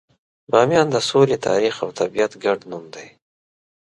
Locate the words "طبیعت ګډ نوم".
1.99-2.85